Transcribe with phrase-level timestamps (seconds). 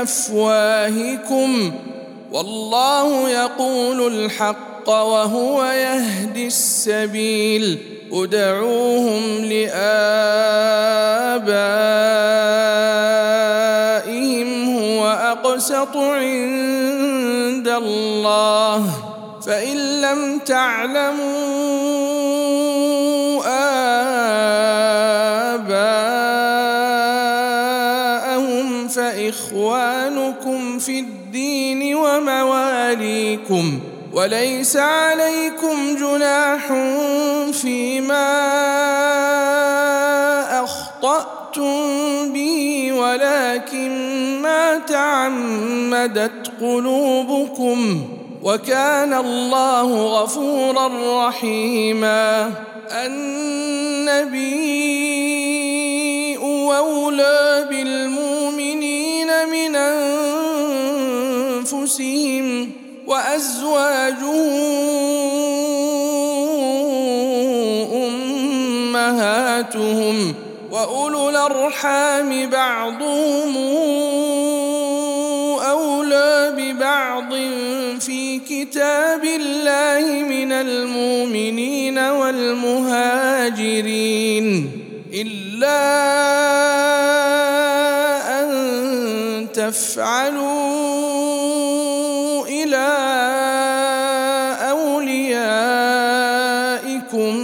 [0.03, 1.71] افواهكم
[2.31, 7.77] والله يقول الحق وهو يهدي السبيل
[8.13, 9.85] ادعوهم لابائهم
[14.77, 18.85] هو اقسط عند الله
[19.45, 21.17] فان لم تعلموا
[25.53, 26.06] ابائهم
[29.67, 33.79] إخوانكم في الدين ومواليكم
[34.13, 36.73] وليس عليكم جناح
[37.51, 38.37] فيما
[40.63, 41.73] أخطأتم
[42.33, 43.91] به ولكن
[44.41, 48.01] ما تعمدت قلوبكم
[48.43, 52.51] وكان الله غفورا رحيما
[52.95, 54.27] النبي
[56.67, 58.16] أولى بالمؤمنين
[59.69, 62.71] من أنفسهم
[63.07, 64.17] وأزواج
[68.07, 70.33] أمهاتهم
[70.71, 73.57] وأولو الأرحام بعضهم
[75.59, 77.33] أولى ببعض
[77.99, 84.69] في كتاب الله من المؤمنين والمهاجرين
[85.13, 86.07] إلا
[89.71, 92.87] تفعلوا إلى
[94.69, 97.35] أوليائكم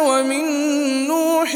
[0.00, 0.44] ومن
[1.08, 1.54] نوح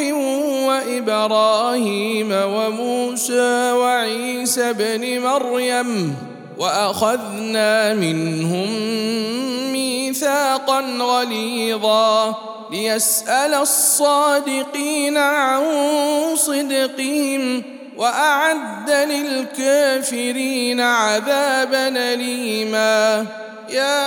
[0.66, 6.14] وابراهيم وموسى وعيسى بن مريم
[6.58, 8.68] واخذنا منهم
[9.72, 12.34] ميثاقا غليظا
[12.72, 15.60] ليسال الصادقين عن
[16.34, 17.62] صدقهم
[17.96, 23.26] واعد للكافرين عذابا اليما
[23.72, 23.98] يا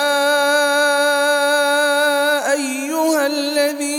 [2.54, 3.99] ايها الذين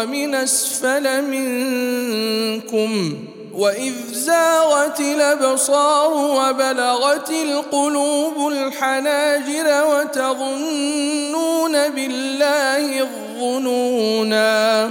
[0.00, 3.14] ومن أسفل منكم
[3.54, 14.90] وإذ زاغت الأبصار وبلغت القلوب الحناجر وتظنون بالله الظنونا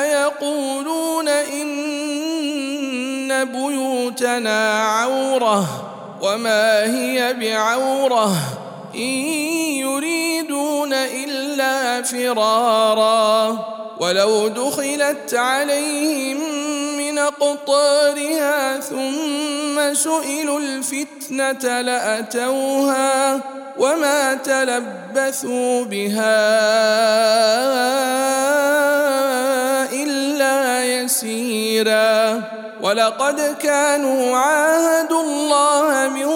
[0.00, 5.64] أيقولون إن بيوتنا عورة
[6.22, 8.32] وما هي بعورة
[8.94, 9.63] إن
[11.60, 16.53] إلا فرارا ولو دخلت عليهم
[17.14, 23.40] من قطارها ثم سئلوا الفتنه لاتوها
[23.78, 26.44] وما تلبثوا بها
[29.92, 32.42] الا يسيرا
[32.82, 36.30] ولقد كانوا عاهدوا الله من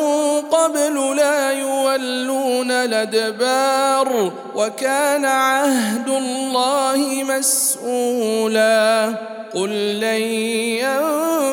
[0.51, 6.99] قبل لا يولون الادبار وكان عهد الله
[7.29, 9.15] مسؤولا
[9.55, 10.23] قل لن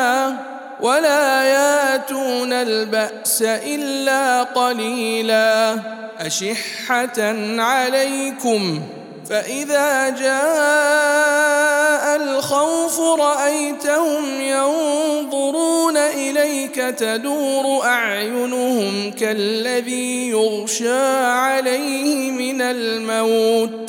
[0.84, 5.80] ولا ياتون الباس الا قليلا
[6.20, 7.22] اشحه
[7.62, 8.82] عليكم
[9.30, 23.83] فاذا جاء الخوف رايتهم ينظرون اليك تدور اعينهم كالذي يغشى عليه من الموت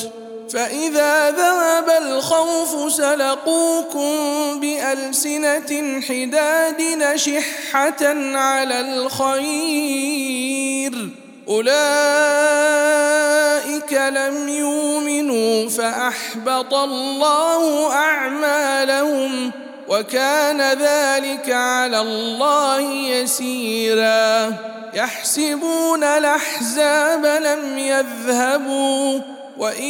[0.55, 4.11] فإذا ذهب الخوف سلقوكم
[4.59, 11.09] بألسنة حداد شحة على الخير
[11.47, 19.51] أولئك لم يؤمنوا فأحبط الله أعمالهم
[19.87, 24.53] وكان ذلك على الله يسيرا
[24.93, 29.83] يحسبون الأحزاب لم يذهبوا وإن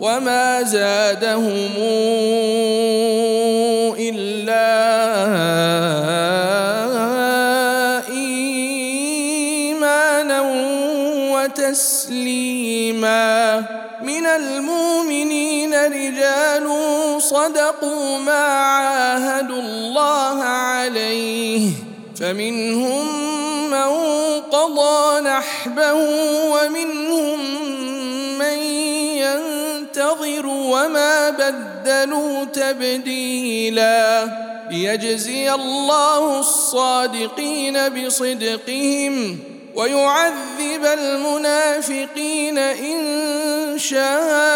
[0.00, 1.70] وما زادهم
[3.98, 4.68] إلا
[8.10, 10.40] إيمانا
[11.34, 13.58] وتسليما
[14.02, 16.64] من المؤمنين رجال
[17.22, 21.68] صدقوا ما عاهدوا الله عليه
[22.20, 23.28] فمنهم
[23.70, 23.84] من
[24.52, 25.92] قضى نحبه
[26.50, 27.57] ومنهم
[30.20, 34.24] منتظر وما بدلوا تبديلا
[34.70, 39.38] ليجزي الله الصادقين بصدقهم
[39.76, 44.48] ويعذب المنافقين ان شاء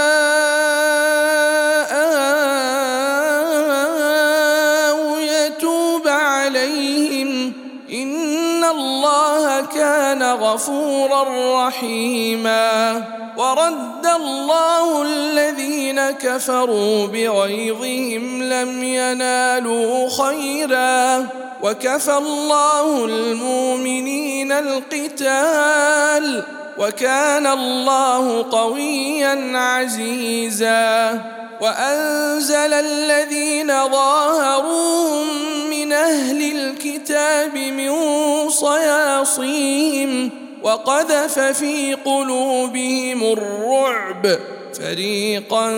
[9.83, 12.93] وكان غفورا رحيما
[13.37, 21.29] ورد الله الذين كفروا بغيظهم لم ينالوا خيرا
[21.63, 26.45] وكفى الله المؤمنين القتال
[26.79, 31.21] وكان الله قويا عزيزا
[31.61, 35.52] وانزل الذين ظاهروهم
[36.05, 37.91] أهل الكتاب من
[38.51, 40.31] صياصيهم
[40.63, 44.37] وقذف في قلوبهم الرعب
[44.81, 45.71] فريقا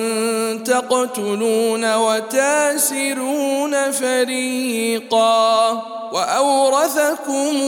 [0.64, 5.52] تقتلون وتاسرون فريقا
[6.12, 7.60] وأورثكم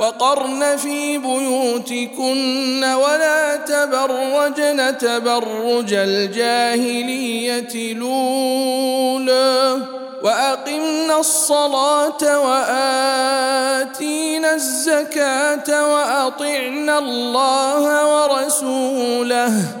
[0.00, 9.78] وقرن في بيوتكن ولا تبرجن تبرج الجاهلية لولا
[10.22, 19.80] وأقمنا الصلاة وآتينا الزكاة وأطعنا الله ورسوله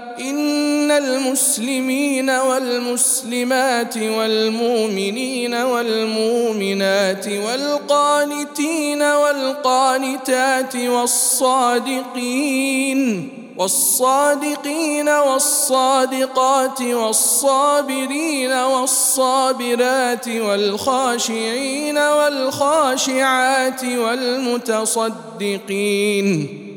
[0.21, 26.67] ان المسلمين والمسلمات والمؤمنين والمؤمنات والقانتين والقانتات والصادقين والصادقين والصادقات والصابرين والصابرات والخاشعين والخاشعات والمتصدقين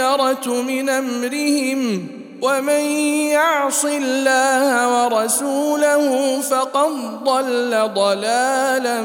[0.00, 2.06] الخيرة من أمرهم
[2.42, 2.80] ومن
[3.28, 4.68] يعص الله
[5.04, 6.88] ورسوله فقد
[7.24, 9.00] ضل ضلالا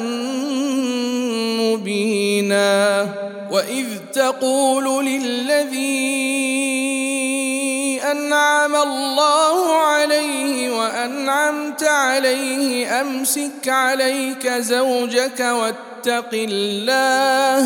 [1.60, 3.08] مبينا
[3.52, 6.26] وإذ تقول للذي
[8.12, 17.66] أنعم الله عليه وأنعمت عليه أمسك عليك زوجك واتق الله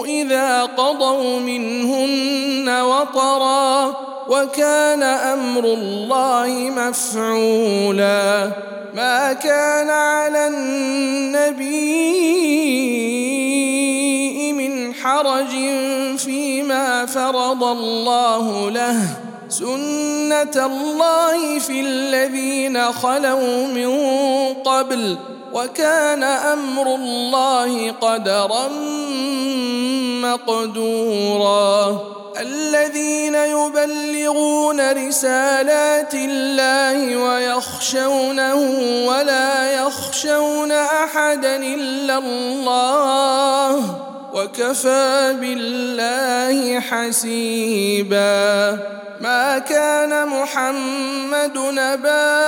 [0.05, 3.95] إذا قضوا منهن وطرا
[4.27, 8.51] وكان أمر الله مفعولا
[8.95, 11.67] ما كان على النبي
[14.53, 15.49] من حرج
[16.17, 18.99] فيما فرض الله له
[19.59, 23.89] سنه الله في الذين خلوا من
[24.53, 25.17] قبل
[25.53, 28.67] وكان امر الله قدرا
[30.21, 31.99] مقدورا
[32.41, 38.55] الذين يبلغون رسالات الله ويخشونه
[39.07, 48.71] ولا يخشون احدا الا الله وكفى بالله حسيبا
[49.21, 52.47] ما كان محمد نبا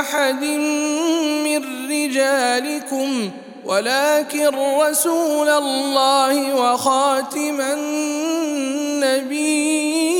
[0.00, 3.30] احد من رجالكم
[3.64, 4.48] ولكن
[4.80, 10.19] رسول الله وخاتم النبيين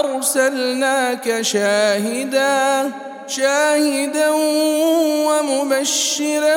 [0.00, 2.90] أرسلناك شاهدا
[3.26, 4.30] شاهدا
[5.26, 6.56] ومبشرا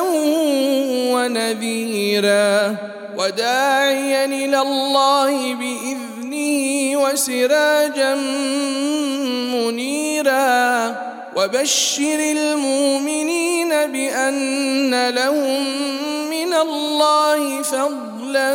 [1.14, 2.76] ونذيرا
[3.18, 5.93] وداعيا إلى الله بإذنه
[7.14, 8.16] وسراجا
[9.56, 10.88] منيرا
[11.36, 15.66] وبشر المؤمنين بان لهم
[16.30, 18.52] من الله فضلا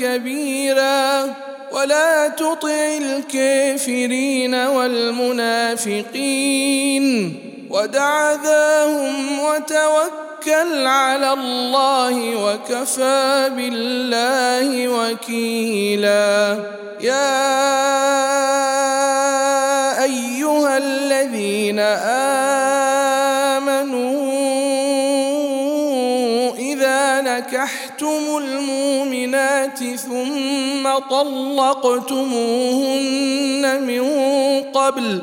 [0.00, 1.22] كبيرا
[1.72, 7.34] ولا تطع الكافرين والمنافقين
[7.70, 16.56] ودع ذاهم وتوكل توكل على الله وكفى بالله وكيلا
[17.00, 17.54] يا
[20.04, 21.78] ايها الذين
[23.68, 32.32] امنوا اذا نكحتم المؤمنات ثم طلقتموهن
[33.86, 34.04] من
[34.72, 35.22] قبل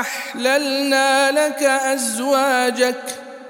[0.00, 2.96] أحللنا لك أزواجك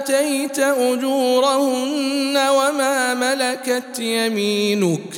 [0.00, 5.17] آتيت أجورهن وما ملكت يمينك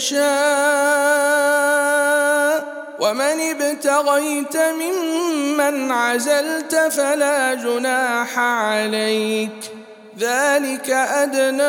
[0.00, 2.60] تشاء
[3.00, 9.72] ومن ابتغيت ممن عزلت فلا جناح عليك
[10.20, 11.62] ذلك ادنى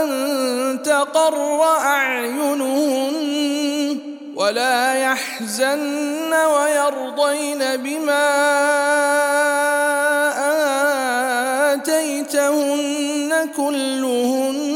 [0.00, 4.00] ان تقر اعينهن
[4.36, 8.24] ولا يحزن ويرضين بما
[11.74, 14.67] اتيتهن كلهن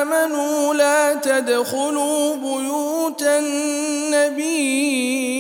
[0.06, 5.31] آمنوا لا تدخلوا بيوت النبي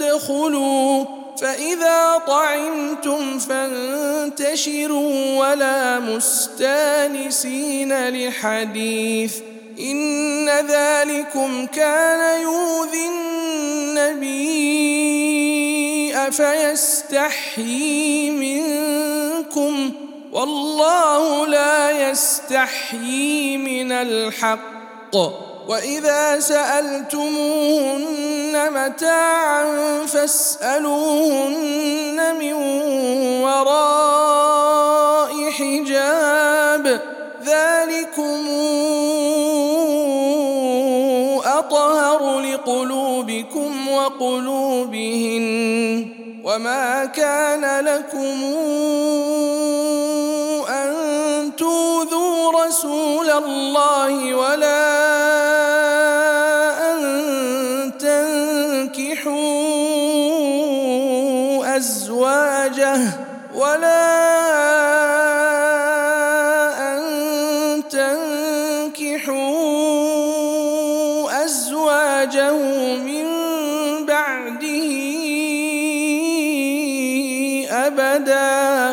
[0.00, 1.04] فادخلوا
[1.40, 9.36] فإذا طعمتم فانتشروا ولا مستانسين لحديث
[9.78, 14.44] إن ذلكم كان يؤذي النبي
[16.16, 19.90] أفيستحيي منكم
[20.32, 25.14] والله لا يستحيي من الحق
[25.68, 32.52] واذا سالتموهن متاعا فاسالوهن من
[33.44, 37.00] وراء حجاب
[37.44, 38.44] ذلكم
[41.46, 45.44] اطهر لقلوبكم وقلوبهن
[46.44, 48.34] وما كان لكم
[50.72, 50.94] ان
[51.56, 55.13] توذوا رسول الله ولا
[63.74, 64.06] ولا
[66.94, 66.98] أن
[67.90, 69.34] تنكحوا
[71.44, 72.52] أزواجه
[72.96, 73.24] من
[74.06, 74.90] بعده
[77.86, 78.90] أبدا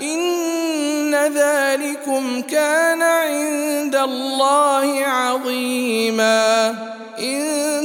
[0.00, 6.68] إن ذلكم كان عند الله عظيما
[7.18, 7.40] إن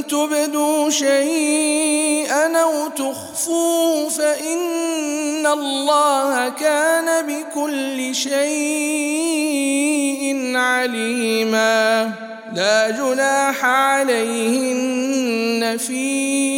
[0.08, 4.77] تبدوا شيئا أو تخفوه فإن
[5.52, 12.12] الله كان بكل شيء عليما
[12.54, 16.57] لا جناح عليهن فيه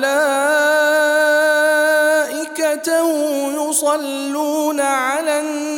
[3.68, 5.69] يصلون على النبي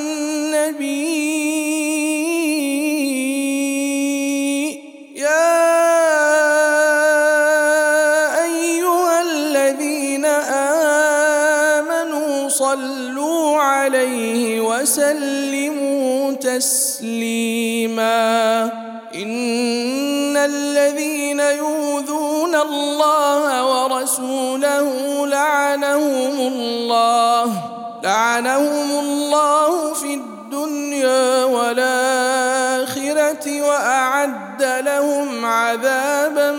[28.43, 36.53] لعنهم الله في الدنيا والآخرة وأعد لهم عذابا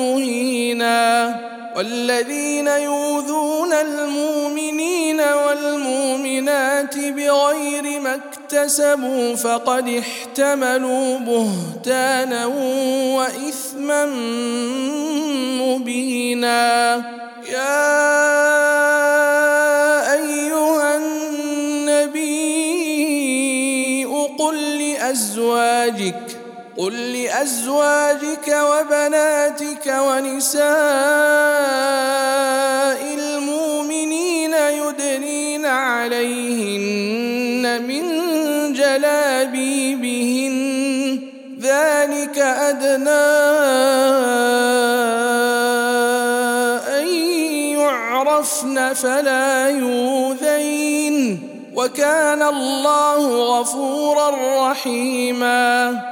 [0.00, 1.40] مهينا
[1.76, 12.46] والذين يؤذون المؤمنين والمؤمنات بغير ما اكتسبوا فقد احتملوا بهتانا
[13.14, 14.06] وإثما
[15.64, 16.72] مبينا
[17.52, 17.81] يا
[27.42, 30.62] أزواجك وبناتك ونساء
[33.18, 38.02] المؤمنين يدنين عليهن من
[38.72, 40.52] جلابيبهن
[41.60, 43.10] ذلك أدنى
[47.02, 47.06] أن
[47.78, 54.36] يعرفن فلا يوذين وكان الله غفورا
[54.70, 56.11] رحيماً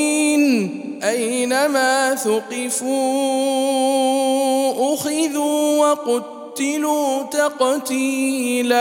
[1.03, 8.79] أينما ثقفوا أخذوا وقتلوا تقتيلا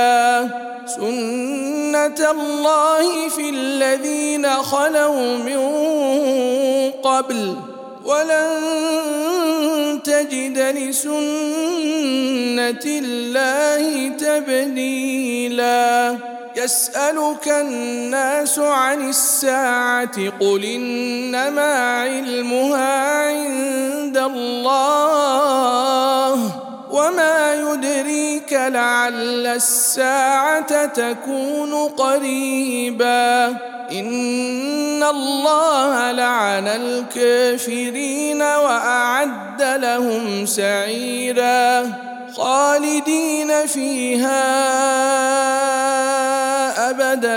[0.86, 5.70] سنة الله في الذين خلوا من
[7.02, 7.56] قبل
[8.04, 8.50] ولن
[10.04, 11.14] تجد لسنة
[12.86, 16.16] الله تبديلاً
[16.56, 26.32] يسالك الناس عن الساعه قل انما علمها عند الله
[26.90, 33.46] وما يدريك لعل الساعه تكون قريبا
[33.92, 41.92] ان الله لعن الكافرين واعد لهم سعيرا
[42.36, 44.40] خالدين فيها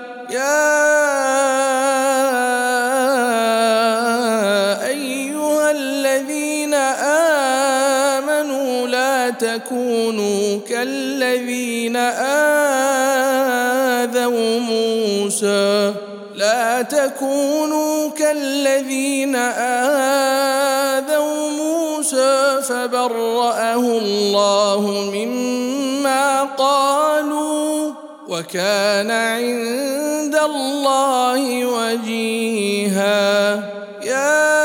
[10.83, 11.95] الذين
[14.15, 15.93] آذوا موسى
[16.35, 19.35] لا تكونوا كالذين
[20.95, 27.91] آذوا موسى فبرأه الله مما قالوا
[28.27, 33.55] وكان عند الله وجيها
[34.05, 34.64] يا